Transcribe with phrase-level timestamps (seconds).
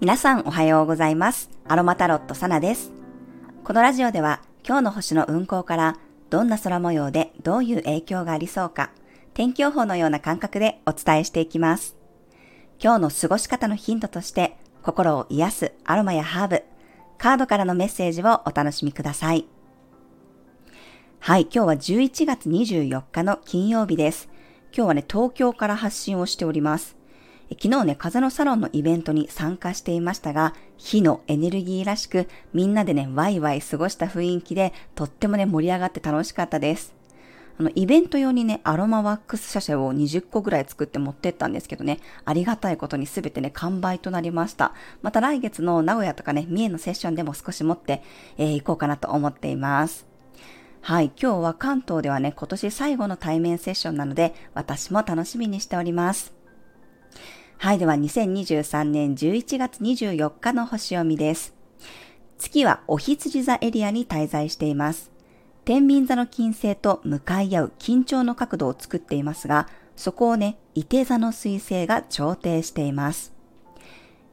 [0.00, 1.50] 皆さんおはようございます。
[1.68, 2.90] アロマタロットサナです。
[3.62, 5.98] このラジオでは今日の星の運行から
[6.30, 8.92] どんな空模様でどういう影響がありそうか、
[9.34, 11.96] 天気予報のような感覚でお伝えしていきます。
[12.82, 16.62] 今日の過ごし方のヒントとして心を癒すアロマやハーブ、
[17.18, 19.44] カードからのメッセージをお楽しみください。
[21.18, 24.30] はい、今日は11月24日の金曜日です。
[24.74, 26.99] 今日はね、東京から発信をしております。
[27.58, 36.94] 昨日ね、風のサロンのイベントに参加していましたが、火のエネルギーらしく、みんなでね、ワイワイ過ごした雰囲気で、とってもね、盛り上がって楽しかったです。
[37.58, 44.72] あの、イベント用にね、アロマワックスシャシャを20個ぐらい作って持ってったんですけどね、ありがたいことにすべてね、完売となりました。
[45.02, 48.02] また来月の名古屋とかね、三重のセッションでも少し持って、
[48.38, 50.06] えー行こうかなと思っています。
[50.82, 56.39] はい、今日は関東ではね、今年最後の対面セッションなので、私も楽しみにしております。
[57.62, 61.52] はい、では2023年11月24日の星読みです。
[62.38, 65.10] 月はお羊座エリアに滞在しています。
[65.66, 73.34] 天秤座の金星と向かい合う緊張の角度を作っていますが、そこをね、伊手座の水星が調停しています。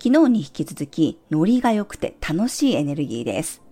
[0.00, 3.62] 昨日に引き続き、ノリが良くて楽しいエネルギーです。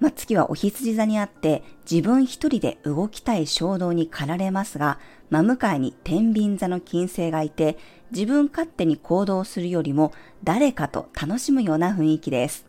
[0.00, 4.98] まあ、月はお羊座にあって自分一人で動きたい衝動に駆られますが、
[5.30, 7.78] 真向かいに天秤座の金星がいて、
[8.12, 10.12] 自分勝手に行動するよりも
[10.44, 12.66] 誰かと楽しむような雰囲気です。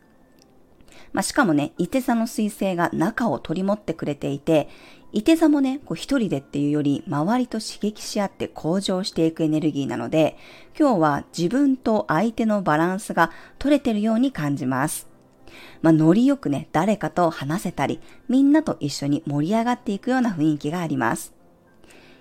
[1.13, 4.67] まあ、しかもね、伊手座の水星が中を取り持ってくれていて、
[5.13, 10.37] 伊手座もね、こう一人でっていうより、周りと刺激し合って向上していくエネルギーなので、
[10.77, 15.07] 今日は自分と相手のバランスが取れてるように感じます。
[15.81, 21.33] まあ、ノリよくね、誰かと話せたり、みんなと一緒に盛り上がっていくような雰囲気があります。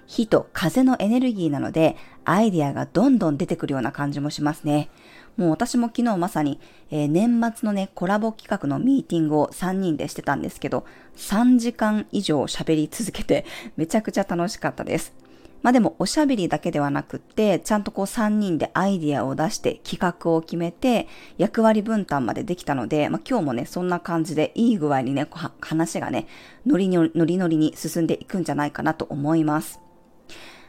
[0.06, 1.96] 火と風のエネルギーなので、
[2.26, 4.90] アイディアがどんどん出てくるような感じもしますね。
[5.36, 6.60] もう私も昨日まさに、
[6.90, 10.84] えー年末のね、コラボ企画のミーティングを3人でしてたんですけど、
[11.16, 13.44] 3時間以上喋り続けて、
[13.76, 15.14] めちゃくちゃ楽しかったです。
[15.62, 21.08] まあでもおしゃべりだけではなくって、ちゃんとこう3人でアイディアを出して企画を決めて、
[21.38, 26.26] 役割分担までできたので、まあ今日もね、そんな感じでいい具合にね、こう話がね、
[26.66, 29.80] ノリノリノリノリに進んでいくんじゃないかなと思います。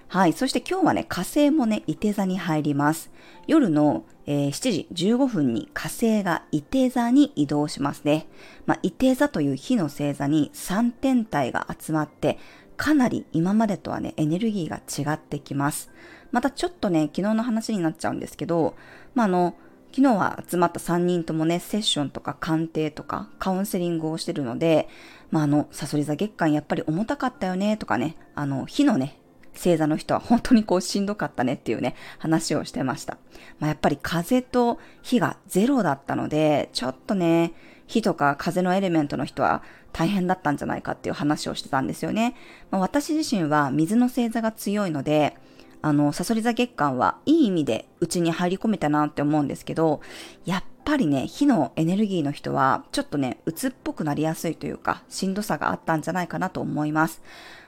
[0.09, 0.31] はい。
[0.31, 3.12] そして今日はね、火星もね、伊手座に入ります。
[3.45, 8.28] 夜の、えー7時15分に火星が伊手座に移動しますね。
[8.66, 12.38] まあ、伊手座という火の星座に3天体が集まって、
[12.78, 15.91] かなり今までとはね、エネルギーが違ってきます。
[16.31, 18.75] またちょっとね、昨日の話になっちゃうんですけど、
[19.13, 19.57] まあ、あの、
[19.91, 24.88] 昨日は集まった3人ともね、セッションとか鑑定とかカウンセリングをしてるので、
[25.31, 29.17] まあ、あの、サソリ座月間やっぱり重たかったよねとかね、あの、火のね、
[29.57, 33.18] 星座の人は本当にこうしんどかったねっていうね、話をしてました。
[33.59, 37.53] まあ、やっぱり風と火がゼロだったので、ちょっとね、
[37.88, 39.63] 火とか風のエレメントの人は
[39.94, 42.35] 大変だったんじゃないかっていう話をしてたんですよね。
[42.69, 45.35] まあ、私自身は水の星座が強いので、
[45.81, 50.01] あの、サソリ座月間はいい意味でうちに入り込めたなって思うんですけど、
[50.45, 57.22] やっぱりね、火のエネルギーの人はちょっとね、鬱っぽくなりやすいというか、しんどさがあったんじゃないかなと思います。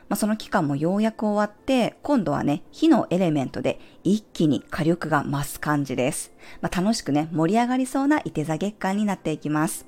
[0.09, 6.31] まあ、その期間もようやく終わって、今度はね、火のエレメントで一気に火力が増す感じです。
[6.61, 9.85] まあ、楽しくね、盛り上がりそうな伊手座月間になっていきます。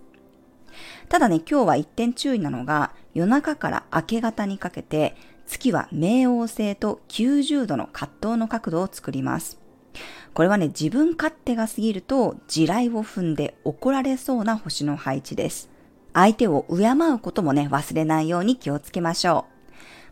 [1.09, 5.15] ただね、今日は一点注意なのが、夜中から明け方にかけて、
[5.47, 9.59] 月は冥王星と90度の葛藤の角度を作ります。
[10.33, 15.69] これはね、自分勝手が過ぎると地雷を踏んで怒られそうな星の配置です。
[16.13, 19.50] 相手を敬うこともね、忘れないように気をつけましょう。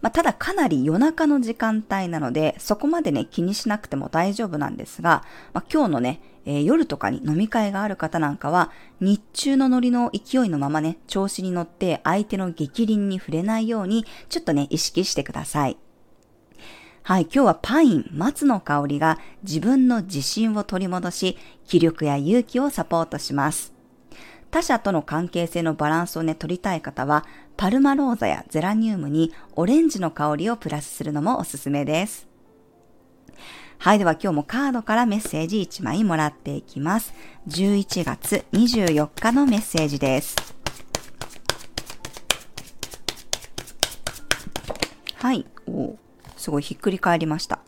[0.02, 5.24] まあ、ただかなり夜中の時間帯なので、そこまでね、気にしなくても大丈夫なんですが、
[5.54, 8.72] まあ、今日のね、えー夜とかに飲み会がある方なんかは、
[9.02, 15.78] 日中のノリの勢いのままね、調子に乗って相手の激鱗に触れないように、ちょっとね、意識してください。
[17.04, 21.38] はい、今日はパイン、松の香りが自分の自信を取り戻し、
[21.68, 23.79] 気力や勇気をサポートします。
[24.52, 27.26] 他者との関係性のバランスをね、取りたい方は、
[27.56, 32.28] パルマローザやゼラニウムにオレンジの香りをプラスするのもおすすめです。
[33.78, 37.14] はい、では今日もカードからメッセージ1枚もらっていきます。
[37.48, 40.36] 11月24日のメッセージです。
[45.16, 45.96] はい、お
[46.38, 47.60] すごいひっくり返りました。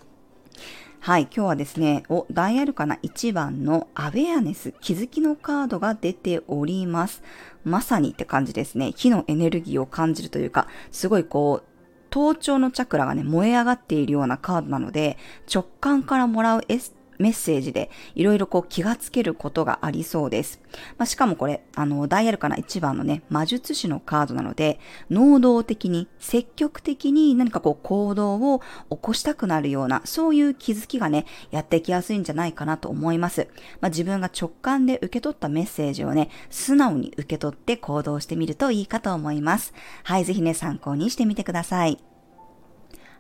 [1.04, 7.24] はい、今日はですね、お、ダイヤルかな？1番のアウェアネス、気づきのカードが出ております。
[7.64, 8.92] まさにって感じですね。
[8.96, 11.68] 火のエネルギーを感じるというか、すごいこう、
[12.12, 15.18] 頭頂のチャクラがね、燃え上がっているようなカードなので、
[15.52, 20.60] 直感からもらうエスメッセージでいろいろこう気がつけることがありそうです。
[20.98, 24.80] まあ、しかもこれ、あの、ダイヤルかな？1番のね、魔術師のカードなので、
[25.10, 33.48] 能動的に、積極的に何かこう行動を起こしたくなるような、そういう気づきがね、やってきやすいんじゃないかなと思います。
[33.82, 39.74] まあ、自分が直感で受け取ったメッセージをね、素直に受け取って行動してみるといいかと思います。
[40.04, 42.11] はい、ぜひね、参考にしてみてください。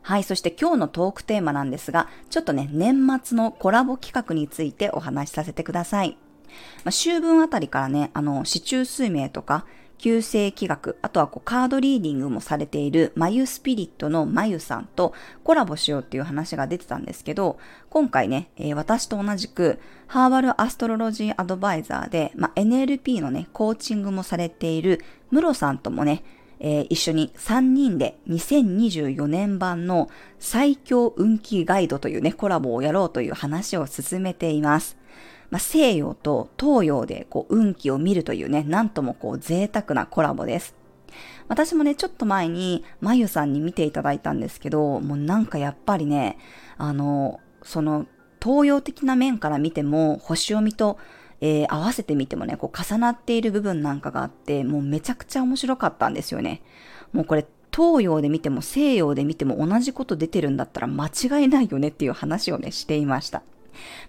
[0.03, 6.18] はい、そして今日のトークテーマなんですが、ちょっとね、年末のコラボ企画についてお話しさせてください。
[6.83, 9.65] まあ、秋分あたりからね、あの、市中水明とか、
[10.01, 15.13] 旧世気学、あとはこうカードリーディングもされているマユスピリットのマユさんと
[15.44, 17.59] コラボしようっていう話が出てたんですけど、
[17.92, 26.24] 今回ね、えー、私と同じくハーバルアストロロジーアドバイザーで、まあ、NLP のね、コーチングもされているムロさんともね、
[26.63, 30.10] えー、一緒に3人で2024年版の
[30.40, 34.96] 最強運気ガイドというね、コラボをやろうという話を進めています。
[35.50, 40.75] まあ、西洋と東洋でこう運気を見るというね、なんともこう贅沢なコラボです。
[41.48, 46.38] 私もね、ちょっと前に、まゆさんに見ていただいたんですけど、もうなんかやっぱりね、
[46.78, 48.06] あの、その、
[48.42, 50.98] 東洋的な面から見ても、星読みと
[51.42, 56.62] えー、合わせてみてもね、こう重なっている部分なんかがあって、もうめちゃくちゃ面白かったんですよね。
[57.12, 57.46] もうこれ、
[57.76, 63.44] 東洋で見ても西洋で見ても同じこと出てるんだったら間違いないよねっていう話をね、していました。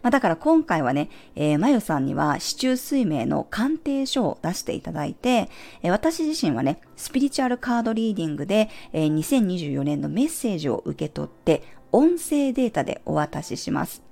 [0.02, 5.48] まあ、だから今回はね、えー、まゆさんには市中水明の鑑定書を出していただいて、
[5.82, 11.62] えー、私自身はね、スピリチュアルカードリーディングで、えー、2024年のメッセージを受け取って、
[11.92, 14.02] 音声データでお渡しします。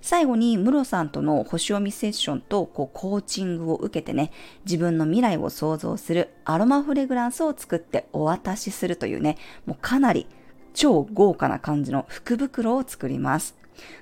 [0.00, 4.32] 最後にムロさんとの星読みセッションとこうコーチングを受けてね、
[4.64, 9.36] 自分の未来を想像するアロマフレグランスを作ってお渡しするというね、
[9.66, 10.26] もうかなり
[10.74, 13.56] 超豪華な感じの福袋を作ります。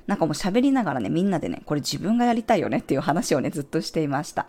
[0.06, 4.46] なんかもう喋りながらね、みんなでね、これ自分がやりたいよねっていう話をね、ずっとしていました。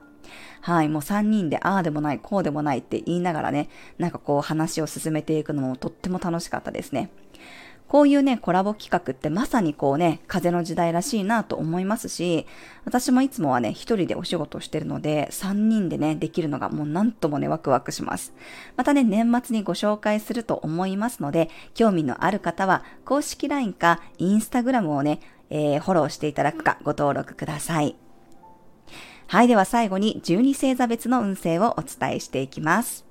[0.61, 7.09] はい、もう3人でああでもない、こうでもないって言いながらね、なんかこう話を進めていくのもとっても楽しかったですね。
[7.89, 12.45] こういうね、コラボ企画ってまさにこうね、風の時代らしいなと思いますし、
[12.85, 18.31] 私もいつもはね、一人でお仕事をしてるので、三人でね、できるのがもうなんともね、ワクワクします。
[18.75, 25.19] またね、年末にご紹介すると思いますので、興味のある方は、公式 LINE か Instagram をね、
[25.49, 27.95] えー、フォローしていただくかご登録ください。
[29.25, 33.05] はい、では最後に12星座別の運勢をお伝えしていきます。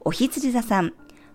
[0.00, 0.92] お羊座さん、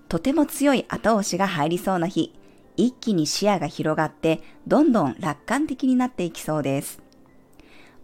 [0.10, 2.36] とても強い後押しが入りそうな日、
[2.78, 7.02] 一気に視野が広がって、どんどん楽観的になっていきそうです。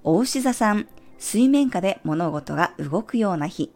[0.04, 0.88] 大牛座さん、
[1.18, 3.72] 水面下で物事が動くような日、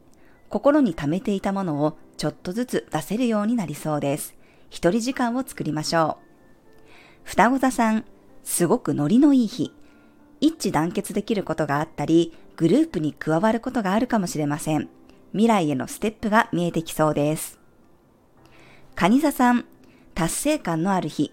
[0.49, 4.35] 心に溜めていたものをちょっとずつ出せるようになりそうです。
[4.69, 6.31] 一人時間を作りましょう。
[7.23, 8.05] 双子座さん、
[8.43, 9.73] すごくノリのいい日、
[10.39, 14.89] 一致団結できることがあったり、グループに加わることがあるかもしれません。
[15.31, 17.59] 未来へのステップが見えてきそうです。
[18.95, 19.65] 蟹座さん、
[20.21, 21.31] 達成感のある日、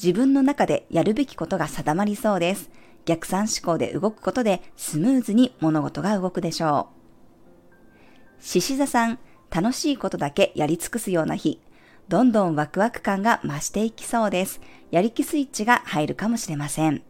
[0.00, 2.70] 自分の中でやるべきことが定まりそうです。
[3.04, 6.88] 逆算思考で動くことでスムーズに物事が動くでしょ
[8.38, 8.44] う。
[8.44, 9.18] 獅子座さん、
[9.50, 11.60] 楽しいことだけやり尽くすような日、
[12.08, 14.60] どんどんワクワク感が増していきそうです。
[14.92, 17.02] やりきスイッチが入るかもしれません。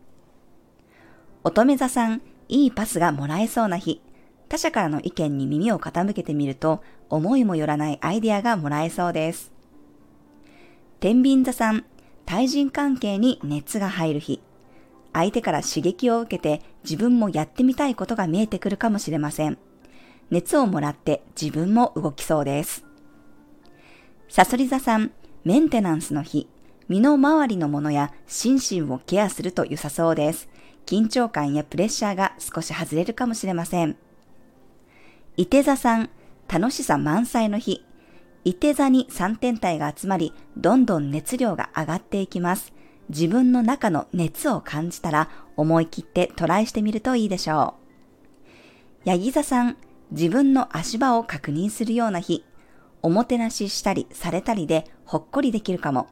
[1.45, 4.01] 乙女座さん、いいパスがもらえそうな日、
[4.49, 9.58] 他者からの意見に耳を傾けてみると、思いもよらないアイデアがもらえそうです。
[11.01, 11.85] 天秤座さん、
[12.27, 14.41] 対人関係に熱が入る日。
[15.13, 19.59] 相手から刺激を受けて自分もやってみたいことが見えてくるかもしれません。
[20.31, 22.85] 熱をもらって自分も動きそうです。
[24.29, 25.13] サソリ座さん、
[25.45, 26.49] メンテナンスの日。
[26.89, 30.49] 身の回りのものや心身をケアすると良さそうです。
[30.85, 33.97] 緊張感やプレッシャーが少し外れるかもしれません。
[35.37, 36.11] 伊手座さん、
[36.49, 37.85] 楽しさ満載の日。
[38.49, 42.73] 伊手座に3天体が集まり、どんどん熱量が上がっていきます。
[43.11, 45.29] 自分の中の熱を感じたら、
[45.59, 47.75] 思い切ってトライしてみるといいでしょ
[49.05, 49.09] う。
[49.11, 49.77] ヤギ座さん、
[50.13, 52.43] 自分の足場を確認するような日、
[53.03, 56.09] おもてなししたりされたりでほっこりできるかも。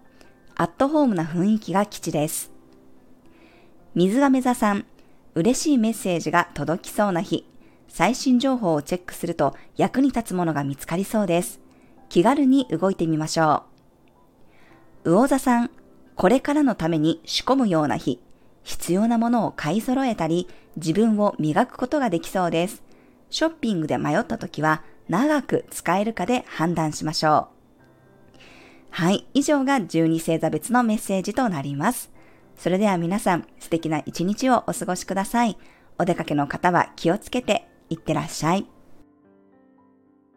[0.56, 2.52] アットホームな雰囲気が基地です。
[3.94, 4.84] 水亀座さん、
[5.34, 7.48] 嬉しいメッセージが届きそうな日、
[7.88, 11.64] 最新情報をチェックすると役に立つものが見つかりそうです。
[12.08, 13.64] 気軽に動いてみましょ
[15.04, 15.10] う。
[15.10, 15.70] 魚座さん、
[16.14, 18.20] これからのために仕込むような日、
[18.62, 22.82] 必要なものを買い揃えたり、自分を磨くことができそうです。
[23.30, 27.56] ショッピングで迷った時は、長く使えるかで判断しましょう。
[28.90, 32.10] はい、以上が12星座別のメッセージとなります。
[32.56, 35.58] それでは皆さん素敵な一日をお過ごしください。
[35.98, 38.66] お出かけの方は気をつけていってらっしゃい。